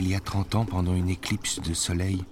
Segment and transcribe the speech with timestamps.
[0.00, 2.24] Il y a 30 ans, pendant une éclipse de soleil,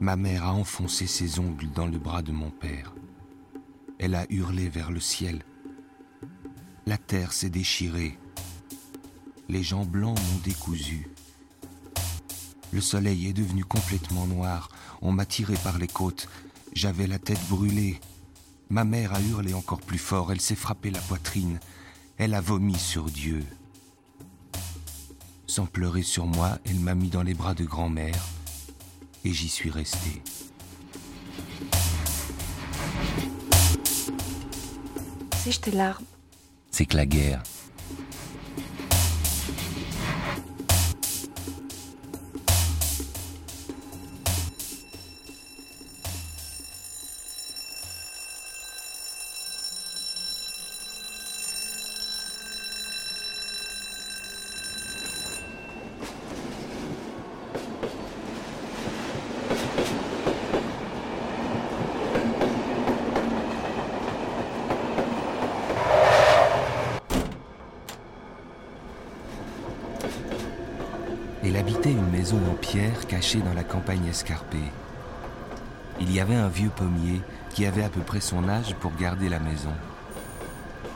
[0.00, 2.92] ma mère a enfoncé ses ongles dans le bras de mon père.
[4.00, 5.44] Elle a hurlé vers le ciel.
[6.84, 8.18] La terre s'est déchirée.
[9.48, 11.08] Les gens blancs m'ont décousu.
[12.72, 14.68] Le soleil est devenu complètement noir.
[15.00, 16.28] On m'a tiré par les côtes.
[16.72, 18.00] J'avais la tête brûlée.
[18.68, 20.32] Ma mère a hurlé encore plus fort.
[20.32, 21.60] Elle s'est frappée la poitrine.
[22.16, 23.44] Elle a vomi sur Dieu.
[25.58, 28.28] Sans pleurer sur moi, elle m'a mis dans les bras de grand-mère
[29.24, 30.22] et j'y suis resté.
[35.38, 36.04] C'est tes larmes.
[36.70, 37.42] C'est que la guerre,
[72.36, 74.70] en pierre cachée dans la campagne escarpée.
[76.00, 79.28] Il y avait un vieux pommier qui avait à peu près son âge pour garder
[79.28, 79.72] la maison.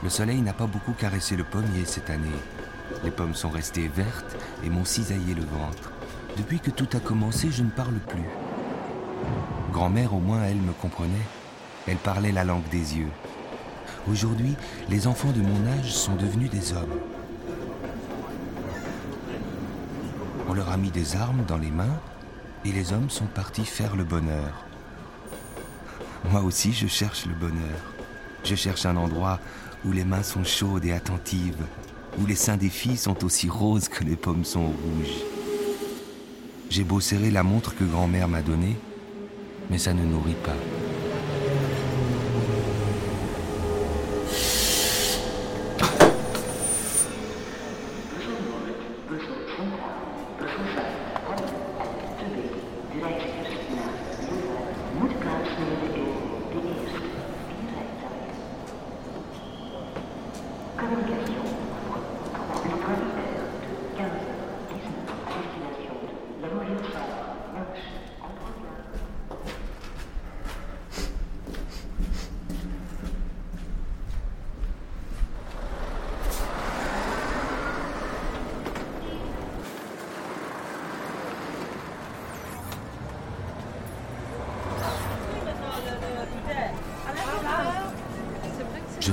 [0.03, 2.27] Le soleil n'a pas beaucoup caressé le pommier cette année.
[3.03, 5.91] Les pommes sont restées vertes et m'ont cisaillé le ventre.
[6.37, 8.29] Depuis que tout a commencé, je ne parle plus.
[9.71, 11.13] Grand-mère, au moins, elle me comprenait.
[11.87, 13.11] Elle parlait la langue des yeux.
[14.09, 14.55] Aujourd'hui,
[14.89, 16.99] les enfants de mon âge sont devenus des hommes.
[20.53, 21.99] On leur a mis des armes dans les mains
[22.63, 24.65] et les hommes sont partis faire le bonheur.
[26.29, 27.79] Moi aussi, je cherche le bonheur.
[28.43, 29.39] Je cherche un endroit
[29.83, 31.65] où les mains sont chaudes et attentives,
[32.19, 35.23] où les seins des filles sont aussi roses que les pommes sont rouges.
[36.69, 38.77] J'ai beau serrer la montre que grand-mère m'a donnée,
[39.71, 40.82] mais ça ne nourrit pas.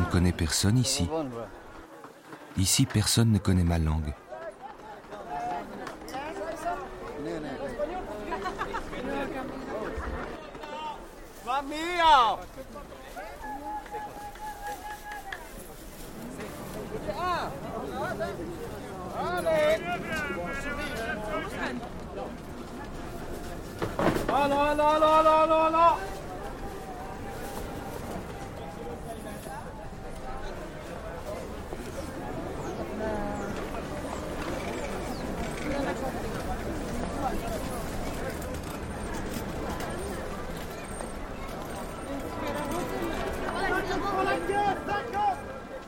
[0.00, 1.08] Ne connais personne ici.
[2.56, 4.12] Ici, personne ne connaît ma langue.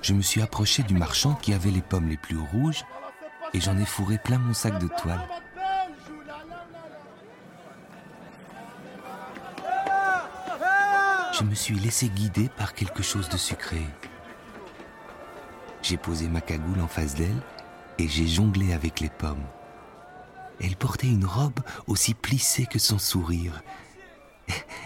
[0.03, 2.85] Je me suis approché du marchand qui avait les pommes les plus rouges
[3.55, 5.29] et j'en ai fourré plein mon sac de toile.
[11.33, 13.81] Je me suis laissé guider par quelque chose de sucré.
[15.83, 17.43] J'ai posé ma cagoule en face d'elle
[17.99, 19.45] et j'ai jonglé avec les pommes.
[20.61, 23.63] Elle portait une robe aussi plissée que son sourire.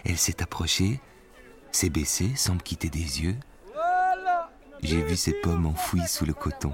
[0.04, 1.00] Elle s'est approchée,
[1.72, 3.36] s'est baissée sans me quitter des yeux.
[4.86, 6.72] J'ai vu ses pommes enfouies sous le coton.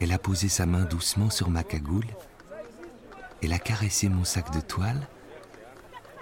[0.00, 2.08] Elle a posé sa main doucement sur ma cagoule.
[3.40, 5.06] Elle a caressé mon sac de toile.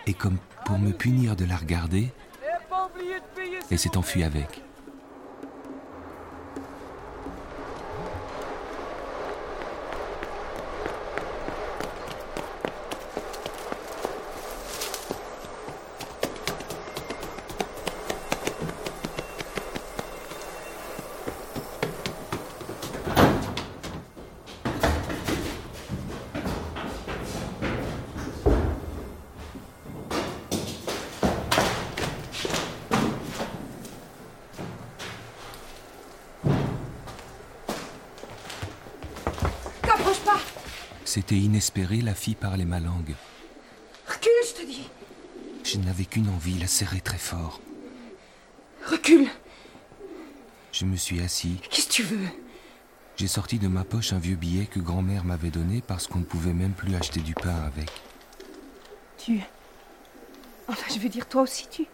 [0.07, 0.37] Et comme
[0.67, 2.13] pour me punir de la regarder,
[3.71, 4.63] elle s'est enfuie avec.
[41.19, 43.17] C'était inespéré, la fille parlait ma langue.
[44.07, 44.89] Recule, je te dis.
[45.65, 47.61] Je n'avais qu'une envie, la serrer très fort.
[48.87, 49.27] Recule.
[50.71, 51.57] Je me suis assis.
[51.71, 52.29] Qu'est-ce que tu veux?
[53.17, 56.25] J'ai sorti de ma poche un vieux billet que grand-mère m'avait donné parce qu'on ne
[56.25, 57.91] pouvait même plus acheter du pain avec.
[59.19, 59.41] Tu.
[60.69, 61.87] Enfin, je veux dire, toi aussi, tu.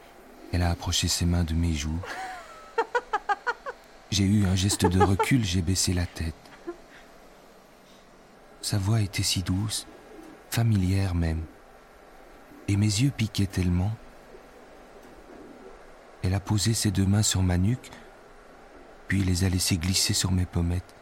[0.53, 2.05] Elle a approché ses mains de mes joues.
[4.11, 6.35] J'ai eu un geste de recul, j'ai baissé la tête.
[8.65, 9.87] Sa voix était si douce,
[10.49, 11.43] familière même.
[12.67, 13.93] Et mes yeux piquaient tellement.
[16.23, 17.91] Elle a posé ses deux mains sur ma nuque,
[19.07, 20.95] puis les a laissées glisser sur mes pommettes.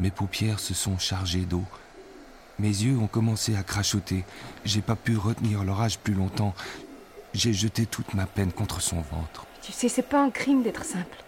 [0.00, 1.64] Mes paupières se sont chargées d'eau.
[2.58, 4.24] Mes yeux ont commencé à crachoter.
[4.64, 6.54] J'ai pas pu retenir l'orage plus longtemps.
[7.34, 9.44] J'ai jeté toute ma peine contre son ventre.
[9.60, 11.22] Tu sais, c'est pas un crime d'être simple.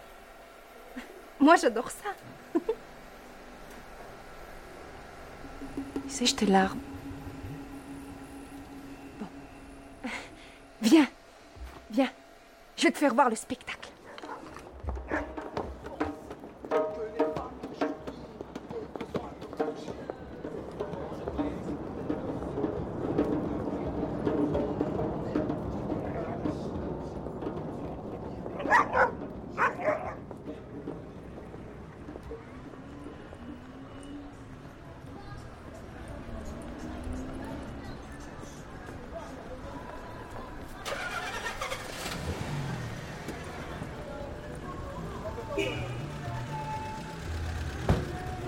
[1.39, 2.59] Moi, j'adore ça.
[6.09, 6.79] tu sais, je te larme.
[9.19, 9.27] Bon.
[10.81, 11.07] Viens.
[11.91, 12.09] Viens.
[12.75, 13.78] Je vais te faire voir le spectacle.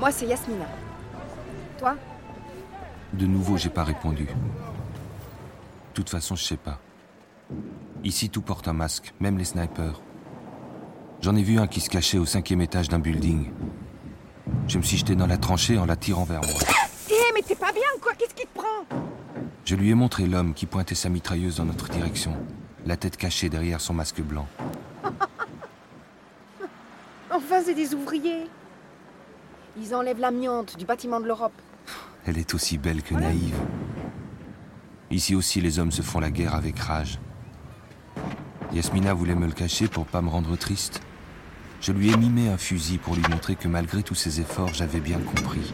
[0.01, 0.65] Moi, c'est Yasmina.
[1.77, 1.95] Toi?
[3.13, 4.25] De nouveau, j'ai pas répondu.
[4.25, 6.79] De toute façon, je sais pas.
[8.03, 10.01] Ici, tout porte un masque, même les snipers.
[11.21, 13.51] J'en ai vu un qui se cachait au cinquième étage d'un building.
[14.67, 16.61] Je me suis jeté dans la tranchée en la tirant vers moi.
[17.07, 18.13] Hé, mais t'es pas bien ou quoi?
[18.15, 18.87] Qu'est-ce qui te prend?
[19.65, 22.35] Je lui ai montré l'homme qui pointait sa mitrailleuse dans notre direction,
[22.87, 24.47] la tête cachée derrière son masque blanc.
[27.29, 28.49] Enfin, c'est des ouvriers.
[29.77, 31.53] Ils enlèvent l'amiante du bâtiment de l'Europe.
[32.25, 33.55] Elle est aussi belle que naïve.
[35.09, 37.19] Ici aussi, les hommes se font la guerre avec rage.
[38.73, 41.01] Yasmina voulait me le cacher pour pas me rendre triste.
[41.81, 44.99] Je lui ai mimé un fusil pour lui montrer que malgré tous ses efforts, j'avais
[44.99, 45.73] bien compris.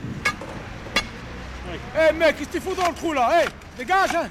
[1.96, 3.48] Hé mec, qu'est-ce que tu fous dans le trou là Hé,
[3.78, 4.30] dégage hein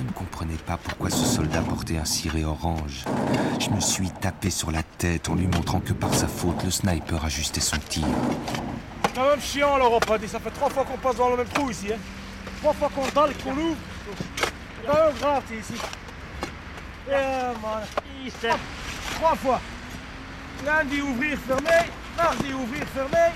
[0.00, 3.04] Je ne comprenais pas pourquoi ce soldat portait un ciré orange.
[3.58, 6.70] Je me suis tapé sur la tête en lui montrant que par sa faute, le
[6.70, 8.06] sniper ajustait son tir.
[9.04, 10.26] C'est quand même chiant l'Europe, hein.
[10.26, 11.92] ça fait trois fois qu'on passe dans le même trou ici.
[11.92, 11.98] Hein.
[12.62, 13.76] Trois fois qu'on dalle et qu'on l'ouvre.
[14.46, 15.74] C'est quand même grave t'es ici.
[17.10, 17.82] Man.
[18.42, 18.60] Hop,
[19.16, 19.60] Trois fois.
[20.64, 21.90] Lundi ouvrir, fermer.
[22.16, 23.34] Mardi ouvrir, fermer.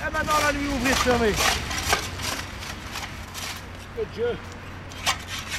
[0.00, 1.32] Et maintenant la nuit ouvrir, fermer.
[3.96, 4.36] Que Dieu.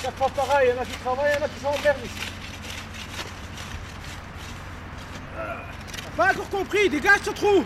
[0.05, 2.05] Chaque fois pareil, il y en a qui travaillent, il y en a qui s'emmerdent
[2.05, 2.13] ici.
[6.15, 7.65] T'as Pas encore compris, dégage ce trou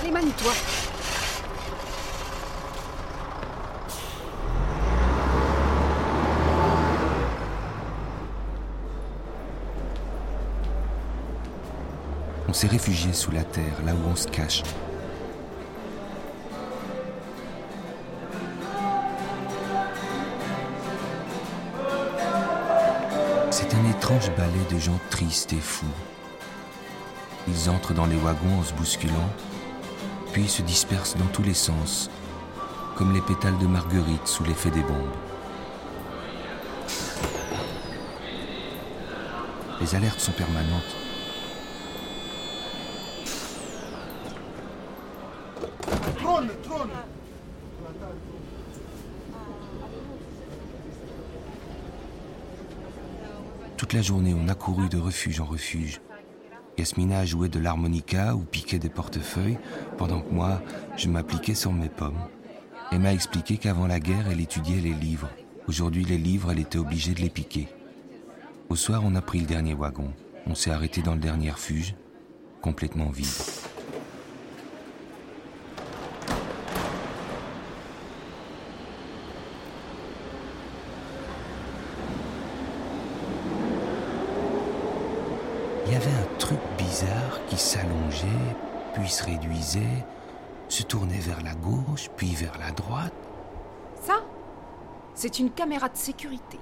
[0.00, 0.52] Allez, manie-toi.
[12.48, 14.64] On s'est réfugié sous la terre, là où on se cache.
[23.98, 25.84] Étrange ballet de gens tristes et fous.
[27.48, 29.28] Ils entrent dans les wagons en se bousculant,
[30.32, 32.08] puis se dispersent dans tous les sens,
[32.94, 35.16] comme les pétales de marguerite sous l'effet des bombes.
[39.80, 40.96] Les alertes sont permanentes.
[46.18, 46.90] Trône, trône
[53.88, 56.02] Toute la journée, on a couru de refuge en refuge.
[56.76, 59.56] Yasmina joué de l'harmonica ou piquait des portefeuilles,
[59.96, 60.60] pendant que moi,
[60.98, 62.20] je m'appliquais sur mes pommes.
[62.92, 65.30] Elle m'a expliqué qu'avant la guerre, elle étudiait les livres.
[65.68, 67.68] Aujourd'hui, les livres, elle était obligée de les piquer.
[68.68, 70.12] Au soir, on a pris le dernier wagon.
[70.46, 71.94] On s'est arrêté dans le dernier refuge,
[72.60, 73.26] complètement vide.
[85.88, 86.58] Il y avait un truc
[86.98, 88.56] bizarre qui s'allongeait,
[88.94, 90.04] puis se réduisait,
[90.68, 93.14] se tournait vers la gauche, puis vers la droite.
[94.02, 94.24] Ça,
[95.14, 96.58] c'est une caméra de sécurité.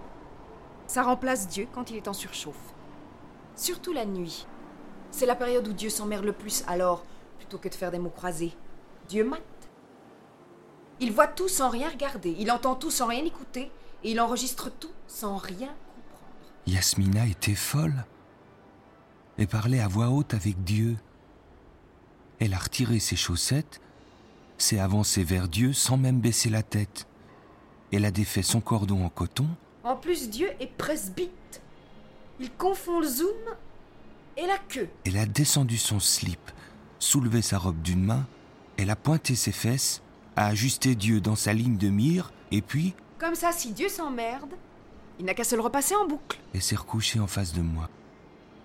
[0.86, 2.74] Ça remplace Dieu quand il est en surchauffe.
[3.54, 4.46] Surtout la nuit.
[5.10, 7.02] C'est la période où Dieu s'emmerde le plus, alors
[7.38, 8.54] plutôt que de faire des mots croisés.
[9.08, 9.40] Dieu mate.
[11.00, 13.70] Il voit tout sans rien regarder, il entend tout sans rien écouter,
[14.04, 16.52] et il enregistre tout sans rien comprendre.
[16.66, 18.04] Yasmina était folle
[19.38, 20.96] et parlait à voix haute avec Dieu.
[22.38, 23.80] Elle a retiré ses chaussettes,
[24.58, 27.06] s'est avancée vers Dieu sans même baisser la tête.
[27.92, 29.46] Elle a défait son cordon en coton.
[29.84, 31.62] En plus, Dieu est presbyte.
[32.40, 33.28] Il confond le zoom
[34.36, 34.88] et la queue.
[35.04, 36.50] Elle a descendu son slip,
[36.98, 38.26] soulevé sa robe d'une main,
[38.76, 40.02] elle a pointé ses fesses,
[40.34, 44.50] a ajusté Dieu dans sa ligne de mire, et puis, Comme ça, si Dieu s'emmerde,
[45.18, 46.38] il n'a qu'à se le repasser en boucle.
[46.52, 47.88] elle s'est recouchée en face de moi.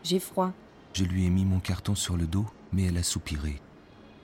[0.04, 0.52] J'ai froid.
[0.94, 3.62] Je lui ai mis mon carton sur le dos, mais elle a soupiré.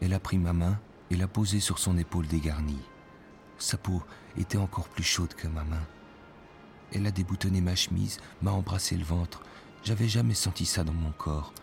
[0.01, 2.81] Elle a pris ma main et l'a posée sur son épaule dégarnie.
[3.57, 4.03] Sa peau
[4.38, 5.86] était encore plus chaude que ma main.
[6.93, 9.41] Elle a déboutonné ma chemise, m'a embrassé le ventre.
[9.83, 11.53] J'avais jamais senti ça dans mon corps.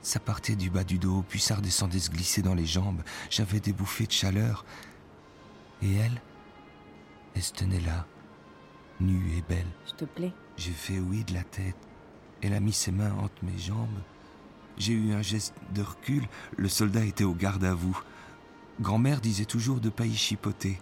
[0.00, 3.02] Ça partait du bas du dos, puis ça redescendait se glisser dans les jambes.
[3.30, 4.64] J'avais des bouffées de chaleur.
[5.82, 6.20] Et elle?
[7.34, 8.06] Elle se tenait là,
[9.00, 9.70] nue et belle.
[9.86, 10.32] Je te plais.
[10.56, 11.76] J'ai fait oui de la tête.
[12.42, 14.00] Elle a mis ses mains entre mes jambes.
[14.82, 16.26] J'ai eu un geste de recul.
[16.56, 17.96] Le soldat était au garde à vous.
[18.80, 20.76] Grand-mère disait toujours de pas y chipoter.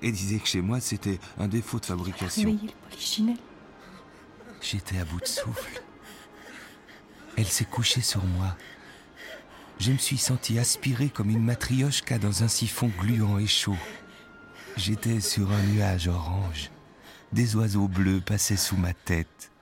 [0.00, 2.50] Et disait que chez moi, c'était un défaut de fabrication.
[2.50, 3.36] le polichinelle.
[4.62, 5.82] J'étais à bout de souffle.
[7.36, 8.56] Elle s'est couchée sur moi.
[9.78, 13.76] Je me suis senti aspiré comme une matriochka dans un siphon gluant et chaud.
[14.78, 16.70] J'étais sur un nuage orange.
[17.34, 19.52] Des oiseaux bleus passaient sous ma tête.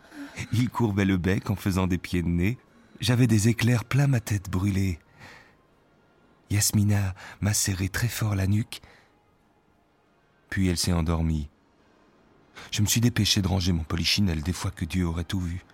[0.52, 2.56] Ils courbaient le bec en faisant des pieds de nez.
[3.00, 4.98] J'avais des éclairs plein ma tête brûlée.
[6.50, 8.82] Yasmina m'a serré très fort la nuque.
[10.50, 11.48] Puis elle s'est endormie.
[12.70, 15.64] Je me suis dépêché de ranger mon polichinelle des fois que Dieu aurait tout vu.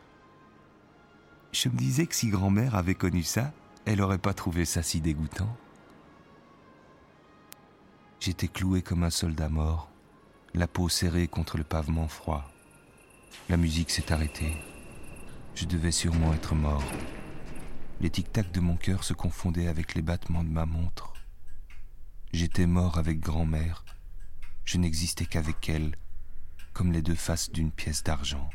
[1.50, 3.52] Je me disais que si grand-mère avait connu ça,
[3.86, 5.56] elle aurait pas trouvé ça si dégoûtant.
[8.20, 9.90] J'étais cloué comme un soldat mort,
[10.54, 12.48] la peau serrée contre le pavement froid.
[13.48, 14.56] La musique s'est arrêtée.
[15.54, 16.84] Je devais sûrement être mort.
[18.00, 21.14] Les tic-tac de mon cœur se confondaient avec les battements de ma montre.
[22.32, 23.84] J'étais mort avec grand-mère.
[24.66, 25.96] Je n'existais qu'avec elle,
[26.74, 28.50] comme les deux faces d'une pièce d'argent.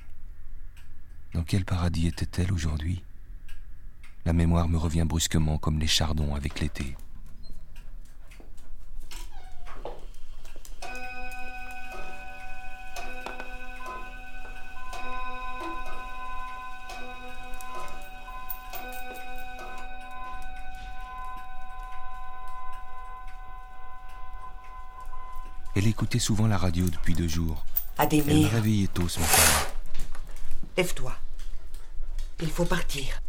[1.33, 3.03] Dans quel paradis était-elle aujourd'hui?
[4.25, 6.95] La mémoire me revient brusquement comme les chardons avec l'été.
[25.75, 27.65] Elle écoutait souvent la radio depuis deux jours.
[27.97, 29.41] Elle me réveillait tôt ce matin.
[30.77, 31.15] lève-toi.
[32.41, 33.21] Il faut partir.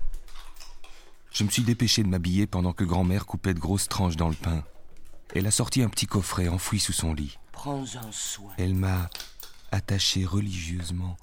[1.33, 4.35] Je me suis dépêché de m'habiller pendant que grand-mère coupait de grosses tranches dans le
[4.35, 4.65] pain.
[5.35, 7.39] Elle a sorti un petit coffret enfoui sous son lit.
[7.53, 8.53] Prends-en soin.
[8.59, 9.09] Elle m'a
[9.71, 11.17] attaché religieusement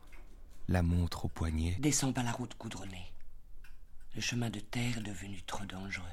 [0.67, 1.77] la montre au poignet.
[1.79, 3.11] Descends pas la route goudronnée.
[4.15, 6.05] Le chemin de terre est devenu trop dangereux.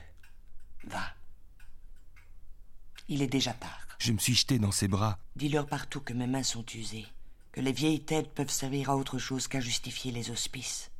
[0.84, 1.14] Va.
[3.08, 3.86] Il est déjà tard.
[3.98, 5.18] Je me suis jeté dans ses bras.
[5.36, 7.06] Dis-leur partout que mes mains sont usées,
[7.52, 10.90] que les vieilles têtes peuvent servir à autre chose qu'à justifier les hospices.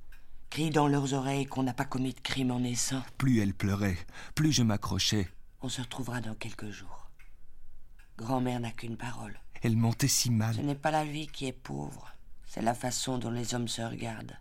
[0.51, 3.03] Crie dans leurs oreilles qu'on n'a pas commis de crime en naissant.
[3.19, 3.99] Plus elle pleurait,
[4.35, 5.29] plus je m'accrochais.
[5.61, 7.11] On se retrouvera dans quelques jours.
[8.17, 9.39] Grand-mère n'a qu'une parole.
[9.63, 10.55] Elle mentait si mal.
[10.55, 12.13] Ce n'est pas la vie qui est pauvre,
[12.47, 14.39] c'est la façon dont les hommes se regardent.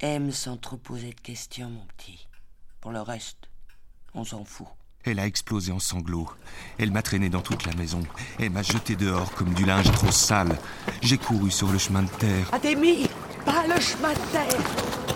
[0.00, 2.26] Aime sans trop poser de questions, mon petit.
[2.80, 3.48] Pour le reste,
[4.14, 4.68] on s'en fout.
[5.04, 6.28] Elle a explosé en sanglots.
[6.78, 8.00] Elle m'a traîné dans toute la maison.
[8.38, 10.58] Elle m'a jeté dehors comme du linge trop sale.
[11.00, 12.48] J'ai couru sur le chemin de terre.
[12.52, 13.08] Adémir,
[13.46, 14.60] pas le chemin de terre,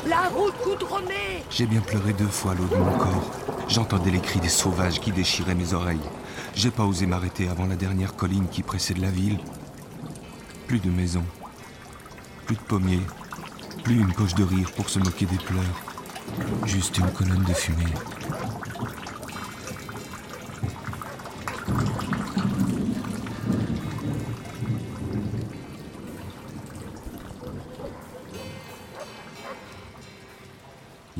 [0.06, 1.42] la route goudronnée.
[1.50, 3.30] J'ai bien pleuré deux fois l'eau de mon corps.
[3.68, 6.00] J'entendais les cris des sauvages qui déchiraient mes oreilles.
[6.54, 9.38] J'ai pas osé m'arrêter avant la dernière colline qui précède la ville.
[10.68, 11.24] Plus de maisons,
[12.46, 13.02] plus de pommiers,
[13.84, 15.82] plus une poche de rire pour se moquer des pleurs.
[16.64, 17.84] Juste une colonne de fumée.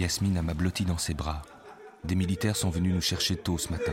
[0.03, 1.41] Yasmine m'a blotti dans ses bras.
[2.03, 3.93] Des militaires sont venus nous chercher tôt ce matin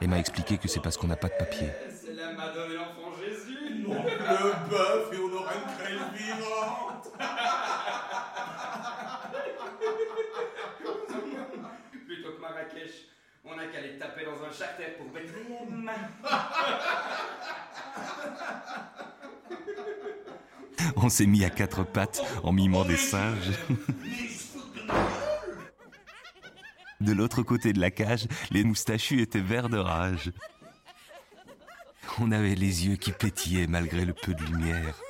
[0.00, 1.68] et m'a expliqué que c'est parce qu'on n'a pas de papier.
[1.88, 7.12] C'est la Madone et l'enfant Jésus Non, le bœuf et on aura une crèche vivante
[12.08, 13.06] Plutôt que Marrakech,
[13.44, 15.88] on a qu'à les taper dans un charter pour Bethléem
[20.96, 23.52] On s'est mis à quatre pattes en mimant des singes.
[27.06, 30.32] De l'autre côté de la cage, les moustachus étaient verts de rage.
[32.18, 35.00] On avait les yeux qui pétillaient malgré le peu de lumière.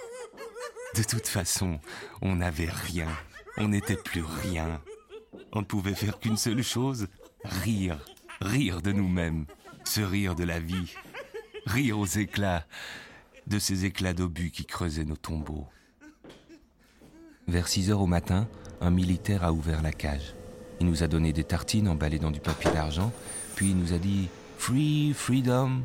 [0.95, 1.81] De toute façon,
[2.21, 3.09] on n'avait rien.
[3.57, 4.83] On n'était plus rien.
[5.53, 7.09] On ne pouvait faire qu'une seule chose,
[7.45, 7.99] rire.
[8.43, 9.47] Rire de nous-mêmes.
[9.85, 10.93] Se rire de la vie.
[11.65, 12.67] Rire aux éclats.
[13.47, 15.67] De ces éclats d'obus qui creusaient nos tombeaux.
[17.49, 18.49] Vers 6 heures au matin,
[18.83, 20.36] un militaire a ouvert la cage.
[20.81, 23.13] Il nous a donné des tartines emballées dans du papier d'argent,
[23.55, 24.29] puis il nous a dit
[24.59, 25.83] Free, freedom.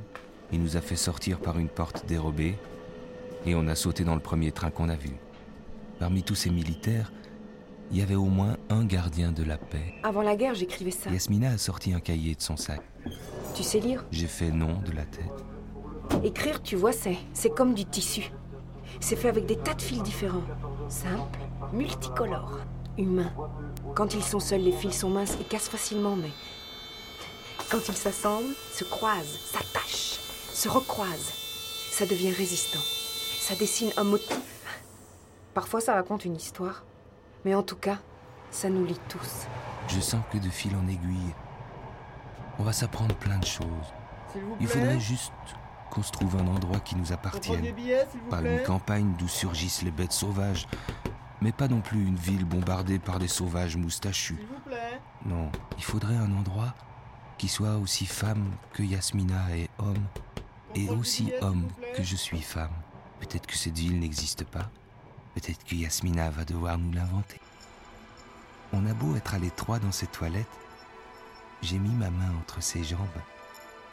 [0.52, 2.56] Il nous a fait sortir par une porte dérobée,
[3.46, 5.12] et on a sauté dans le premier train qu'on a vu.
[6.00, 7.12] Parmi tous ces militaires,
[7.92, 9.94] il y avait au moins un gardien de la paix.
[10.04, 11.10] Avant la guerre, j'écrivais ça.
[11.10, 12.82] Yasmina a sorti un cahier de son sac.
[13.54, 14.06] Tu sais lire?
[14.12, 16.24] J'ai fait non de la tête.
[16.24, 18.32] Écrire, tu vois, c'est, c'est comme du tissu.
[19.00, 20.44] C'est fait avec des tas de fils différents.
[20.90, 21.40] Simple,
[21.74, 22.60] multicolores,
[22.98, 23.32] humains.
[23.96, 26.32] Quand ils sont seuls, les fils sont minces et cassent facilement, mais
[27.70, 30.20] quand ils s'assemblent, se croisent, s'attachent,
[30.54, 31.34] se recroisent,
[31.92, 32.80] ça devient résistant.
[33.40, 34.40] Ça dessine un motif.
[35.54, 36.84] Parfois, ça raconte une histoire.
[37.44, 37.98] Mais en tout cas,
[38.52, 39.48] ça nous lie tous.
[39.88, 41.34] Je sens que de fil en aiguille,
[42.60, 43.68] on va s'apprendre plein de choses.
[44.32, 44.58] S'il vous plaît.
[44.62, 45.34] Il faudrait juste
[45.90, 47.72] qu'on se trouve un endroit qui nous appartienne.
[47.74, 48.58] billets, vous Pas plaît.
[48.60, 50.68] une campagne d'où surgissent les bêtes sauvages,
[51.42, 54.38] mais pas non plus une ville bombardée par des sauvages moustachus.
[54.38, 55.02] S'il vous plaît.
[55.26, 56.74] Non, il faudrait un endroit
[57.38, 60.06] qui soit aussi femme que Yasmina est homme,
[60.76, 62.74] et aussi homme que je suis femme.
[63.20, 64.70] Peut-être que cette ville n'existe pas,
[65.36, 67.40] peut-être que Yasmina va devoir nous l'inventer.
[68.74, 70.46] On a beau être à l'étroit dans ces toilettes,
[71.62, 73.00] j'ai mis ma main entre ses jambes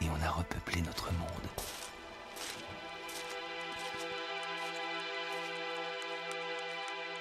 [0.01, 1.47] et on a repeuplé notre monde.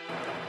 [0.09, 0.48] Bye.